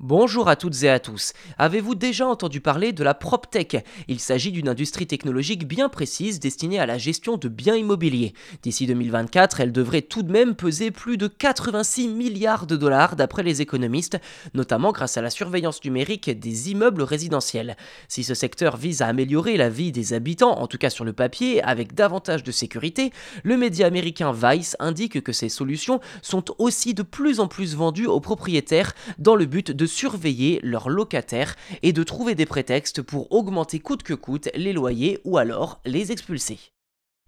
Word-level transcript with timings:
Bonjour 0.00 0.48
à 0.48 0.54
toutes 0.54 0.84
et 0.84 0.88
à 0.88 1.00
tous. 1.00 1.32
Avez-vous 1.58 1.96
déjà 1.96 2.24
entendu 2.24 2.60
parler 2.60 2.92
de 2.92 3.02
la 3.02 3.14
PropTech? 3.14 3.84
Il 4.06 4.20
s'agit 4.20 4.52
d'une 4.52 4.68
industrie 4.68 5.08
technologique 5.08 5.66
bien 5.66 5.88
précise 5.88 6.38
destinée 6.38 6.78
à 6.78 6.86
la 6.86 6.98
gestion 6.98 7.36
de 7.36 7.48
biens 7.48 7.74
immobiliers. 7.74 8.32
D'ici 8.62 8.86
2024, 8.86 9.58
elle 9.58 9.72
devrait 9.72 10.02
tout 10.02 10.22
de 10.22 10.30
même 10.30 10.54
peser 10.54 10.92
plus 10.92 11.16
de 11.16 11.26
86 11.26 12.06
milliards 12.06 12.68
de 12.68 12.76
dollars 12.76 13.16
d'après 13.16 13.42
les 13.42 13.60
économistes, 13.60 14.20
notamment 14.54 14.92
grâce 14.92 15.16
à 15.16 15.20
la 15.20 15.30
surveillance 15.30 15.82
numérique 15.82 16.30
des 16.30 16.70
immeubles 16.70 17.02
résidentiels. 17.02 17.76
Si 18.06 18.22
ce 18.22 18.34
secteur 18.34 18.76
vise 18.76 19.02
à 19.02 19.08
améliorer 19.08 19.56
la 19.56 19.68
vie 19.68 19.90
des 19.90 20.12
habitants, 20.12 20.60
en 20.60 20.68
tout 20.68 20.78
cas 20.78 20.90
sur 20.90 21.04
le 21.04 21.12
papier, 21.12 21.60
avec 21.64 21.94
davantage 21.94 22.44
de 22.44 22.52
sécurité, 22.52 23.10
le 23.42 23.56
média 23.56 23.88
américain 23.88 24.30
Vice 24.32 24.76
indique 24.78 25.24
que 25.24 25.32
ces 25.32 25.48
solutions 25.48 25.98
sont 26.22 26.44
aussi 26.58 26.94
de 26.94 27.02
plus 27.02 27.40
en 27.40 27.48
plus 27.48 27.74
vendues 27.74 28.06
aux 28.06 28.20
propriétaires 28.20 28.94
dans 29.18 29.34
le 29.34 29.46
but 29.46 29.72
de 29.72 29.87
surveiller 29.88 30.60
leurs 30.62 30.88
locataires 30.88 31.56
et 31.82 31.92
de 31.92 32.04
trouver 32.04 32.36
des 32.36 32.46
prétextes 32.46 33.02
pour 33.02 33.32
augmenter 33.32 33.80
coûte 33.80 34.04
que 34.04 34.14
coûte 34.14 34.48
les 34.54 34.72
loyers 34.72 35.18
ou 35.24 35.38
alors 35.38 35.80
les 35.84 36.12
expulser. 36.12 36.60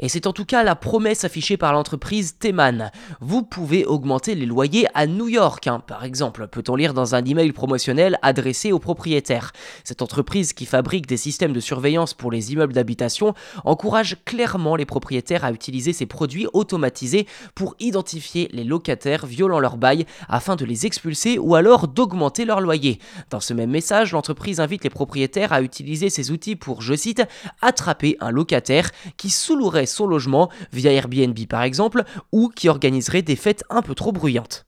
Et 0.00 0.08
c'est 0.08 0.26
en 0.28 0.32
tout 0.32 0.44
cas 0.44 0.62
la 0.62 0.76
promesse 0.76 1.24
affichée 1.24 1.56
par 1.56 1.72
l'entreprise 1.72 2.36
Teman. 2.38 2.92
Vous 3.20 3.42
pouvez 3.42 3.84
augmenter 3.84 4.36
les 4.36 4.46
loyers 4.46 4.86
à 4.94 5.06
New 5.06 5.26
York, 5.26 5.66
hein, 5.66 5.80
par 5.84 6.04
exemple, 6.04 6.46
peut-on 6.46 6.76
lire 6.76 6.94
dans 6.94 7.16
un 7.16 7.24
email 7.24 7.50
promotionnel 7.52 8.16
adressé 8.22 8.70
aux 8.70 8.78
propriétaires. 8.78 9.52
Cette 9.82 10.00
entreprise 10.00 10.52
qui 10.52 10.66
fabrique 10.66 11.06
des 11.06 11.16
systèmes 11.16 11.52
de 11.52 11.58
surveillance 11.58 12.14
pour 12.14 12.30
les 12.30 12.52
immeubles 12.52 12.74
d'habitation 12.74 13.34
encourage 13.64 14.16
clairement 14.24 14.76
les 14.76 14.86
propriétaires 14.86 15.44
à 15.44 15.50
utiliser 15.50 15.92
ces 15.92 16.06
produits 16.06 16.46
automatisés 16.52 17.26
pour 17.56 17.74
identifier 17.80 18.48
les 18.52 18.64
locataires 18.64 19.26
violant 19.26 19.58
leur 19.58 19.76
bail 19.76 20.06
afin 20.28 20.54
de 20.54 20.64
les 20.64 20.86
expulser 20.86 21.38
ou 21.38 21.56
alors 21.56 21.88
d'augmenter 21.88 22.44
leur 22.44 22.60
loyer. 22.60 23.00
Dans 23.30 23.40
ce 23.40 23.52
même 23.52 23.70
message, 23.70 24.12
l'entreprise 24.12 24.60
invite 24.60 24.84
les 24.84 24.90
propriétaires 24.90 25.52
à 25.52 25.60
utiliser 25.60 26.08
ces 26.08 26.30
outils 26.30 26.54
pour, 26.54 26.82
je 26.82 26.94
cite, 26.94 27.22
attraper 27.62 28.16
un 28.20 28.30
locataire 28.30 28.90
qui 29.16 29.30
sous-louerait 29.30 29.87
son 29.88 30.06
logement 30.06 30.50
via 30.72 30.92
Airbnb 30.92 31.38
par 31.48 31.62
exemple, 31.62 32.04
ou 32.32 32.48
qui 32.48 32.68
organiserait 32.68 33.22
des 33.22 33.36
fêtes 33.36 33.64
un 33.70 33.82
peu 33.82 33.94
trop 33.94 34.12
bruyantes. 34.12 34.67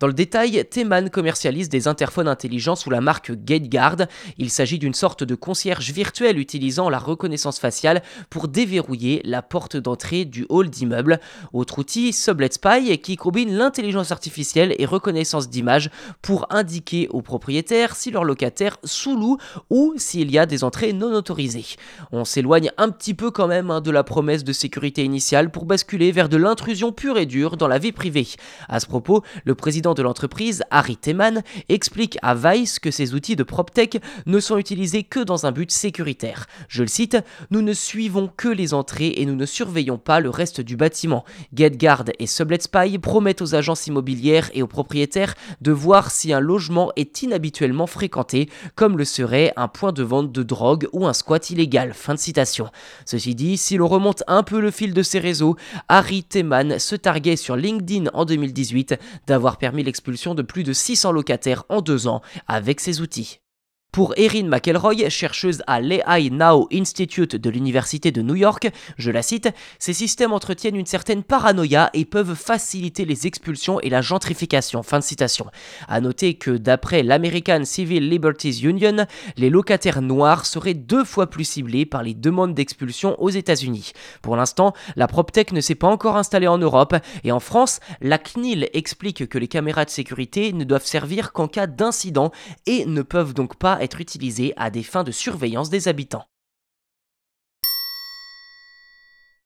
Dans 0.00 0.06
le 0.06 0.12
détail, 0.12 0.64
Teman 0.70 1.10
commercialise 1.10 1.68
des 1.68 1.88
interphones 1.88 2.28
intelligents 2.28 2.76
sous 2.76 2.88
la 2.88 3.00
marque 3.00 3.32
GateGuard. 3.32 4.06
Il 4.36 4.48
s'agit 4.48 4.78
d'une 4.78 4.94
sorte 4.94 5.24
de 5.24 5.34
concierge 5.34 5.90
virtuel 5.90 6.38
utilisant 6.38 6.88
la 6.88 7.00
reconnaissance 7.00 7.58
faciale 7.58 8.04
pour 8.30 8.46
déverrouiller 8.46 9.20
la 9.24 9.42
porte 9.42 9.76
d'entrée 9.76 10.24
du 10.24 10.46
hall 10.50 10.70
d'immeuble. 10.70 11.18
Autre 11.52 11.80
outil, 11.80 12.12
Sublet 12.12 12.52
Spy, 12.52 12.96
qui 13.00 13.16
combine 13.16 13.52
l'intelligence 13.56 14.12
artificielle 14.12 14.72
et 14.78 14.86
reconnaissance 14.86 15.50
d'image 15.50 15.90
pour 16.22 16.46
indiquer 16.50 17.08
aux 17.08 17.20
propriétaires 17.20 17.96
si 17.96 18.12
leur 18.12 18.22
locataire 18.22 18.78
sous-loue 18.84 19.38
ou 19.68 19.94
s'il 19.96 20.30
y 20.30 20.38
a 20.38 20.46
des 20.46 20.62
entrées 20.62 20.92
non 20.92 21.12
autorisées. 21.12 21.74
On 22.12 22.24
s'éloigne 22.24 22.70
un 22.76 22.90
petit 22.90 23.14
peu 23.14 23.32
quand 23.32 23.48
même 23.48 23.72
hein, 23.72 23.80
de 23.80 23.90
la 23.90 24.04
promesse 24.04 24.44
de 24.44 24.52
sécurité 24.52 25.02
initiale 25.02 25.50
pour 25.50 25.64
basculer 25.64 26.12
vers 26.12 26.28
de 26.28 26.36
l'intrusion 26.36 26.92
pure 26.92 27.18
et 27.18 27.26
dure 27.26 27.56
dans 27.56 27.66
la 27.66 27.78
vie 27.78 27.90
privée. 27.90 28.28
À 28.68 28.78
ce 28.78 28.86
propos, 28.86 29.24
le 29.44 29.56
président 29.56 29.87
de 29.94 30.02
l'entreprise, 30.02 30.62
Harry 30.70 30.96
Teman, 30.96 31.42
explique 31.68 32.18
à 32.22 32.34
Vice 32.34 32.78
que 32.78 32.90
ces 32.90 33.14
outils 33.14 33.36
de 33.36 33.42
PropTech 33.42 34.00
ne 34.26 34.40
sont 34.40 34.58
utilisés 34.58 35.02
que 35.02 35.20
dans 35.20 35.46
un 35.46 35.52
but 35.52 35.70
sécuritaire. 35.70 36.46
Je 36.68 36.82
le 36.82 36.88
cite, 36.88 37.16
Nous 37.50 37.62
ne 37.62 37.72
suivons 37.72 38.30
que 38.36 38.48
les 38.48 38.74
entrées 38.74 39.14
et 39.16 39.26
nous 39.26 39.34
ne 39.34 39.46
surveillons 39.46 39.98
pas 39.98 40.20
le 40.20 40.30
reste 40.30 40.60
du 40.60 40.76
bâtiment. 40.76 41.24
GetGuard 41.54 42.04
et 42.18 42.26
Sublet 42.26 42.60
Spy 42.60 42.98
promettent 42.98 43.42
aux 43.42 43.54
agences 43.54 43.86
immobilières 43.86 44.50
et 44.54 44.62
aux 44.62 44.66
propriétaires 44.66 45.34
de 45.60 45.72
voir 45.72 46.10
si 46.10 46.32
un 46.32 46.40
logement 46.40 46.92
est 46.96 47.22
inhabituellement 47.22 47.86
fréquenté, 47.86 48.48
comme 48.74 48.98
le 48.98 49.04
serait 49.04 49.52
un 49.56 49.68
point 49.68 49.92
de 49.92 50.02
vente 50.02 50.32
de 50.32 50.42
drogue 50.42 50.88
ou 50.92 51.06
un 51.06 51.12
squat 51.12 51.50
illégal. 51.50 51.94
Fin 51.94 52.14
de 52.14 52.18
citation. 52.18 52.68
Ceci 53.04 53.34
dit, 53.34 53.56
si 53.56 53.76
l'on 53.76 53.88
remonte 53.88 54.22
un 54.26 54.42
peu 54.42 54.60
le 54.60 54.70
fil 54.70 54.94
de 54.94 55.02
ces 55.02 55.18
réseaux, 55.18 55.56
Harry 55.88 56.24
Teman 56.24 56.78
se 56.78 56.96
targuait 56.96 57.36
sur 57.36 57.56
LinkedIn 57.56 58.10
en 58.12 58.24
2018 58.24 58.98
d'avoir 59.26 59.58
permis 59.58 59.77
l'expulsion 59.82 60.34
de 60.34 60.42
plus 60.42 60.64
de 60.64 60.72
600 60.72 61.12
locataires 61.12 61.64
en 61.68 61.80
deux 61.80 62.06
ans 62.06 62.22
avec 62.46 62.80
ces 62.80 63.00
outils. 63.00 63.40
Pour 63.90 64.12
Erin 64.18 64.44
McElroy, 64.44 65.08
chercheuse 65.08 65.62
à 65.66 65.80
l'AI 65.80 66.28
Now 66.30 66.68
Institute 66.70 67.34
de 67.34 67.48
l'Université 67.48 68.12
de 68.12 68.20
New 68.20 68.34
York, 68.34 68.70
je 68.98 69.10
la 69.10 69.22
cite, 69.22 69.48
ces 69.78 69.94
systèmes 69.94 70.34
entretiennent 70.34 70.76
une 70.76 70.84
certaine 70.84 71.22
paranoïa 71.22 71.88
et 71.94 72.04
peuvent 72.04 72.34
faciliter 72.34 73.06
les 73.06 73.26
expulsions 73.26 73.80
et 73.80 73.88
la 73.88 74.02
gentrification. 74.02 74.82
Fin 74.82 74.98
de 74.98 75.04
citation. 75.04 75.46
À 75.88 76.02
noter 76.02 76.34
que 76.34 76.50
d'après 76.50 77.02
l'American 77.02 77.64
Civil 77.64 78.10
Liberties 78.10 78.60
Union, 78.62 79.06
les 79.38 79.48
locataires 79.48 80.02
noirs 80.02 80.44
seraient 80.44 80.74
deux 80.74 81.04
fois 81.04 81.30
plus 81.30 81.44
ciblés 81.44 81.86
par 81.86 82.02
les 82.02 82.14
demandes 82.14 82.54
d'expulsion 82.54 83.18
aux 83.18 83.30
États-Unis. 83.30 83.92
Pour 84.20 84.36
l'instant, 84.36 84.74
la 84.96 85.08
PropTech 85.08 85.50
ne 85.52 85.62
s'est 85.62 85.74
pas 85.74 85.88
encore 85.88 86.18
installée 86.18 86.46
en 86.46 86.58
Europe 86.58 86.94
et 87.24 87.32
en 87.32 87.40
France, 87.40 87.80
la 88.02 88.18
CNIL 88.18 88.68
explique 88.74 89.28
que 89.30 89.38
les 89.38 89.48
caméras 89.48 89.86
de 89.86 89.90
sécurité 89.90 90.52
ne 90.52 90.64
doivent 90.64 90.84
servir 90.84 91.32
qu'en 91.32 91.48
cas 91.48 91.66
d'incident 91.66 92.32
et 92.66 92.84
ne 92.84 93.00
peuvent 93.00 93.32
donc 93.32 93.56
pas 93.56 93.77
être 93.82 94.00
utilisés 94.00 94.52
à 94.56 94.70
des 94.70 94.82
fins 94.82 95.04
de 95.04 95.12
surveillance 95.12 95.70
des 95.70 95.88
habitants. 95.88 96.26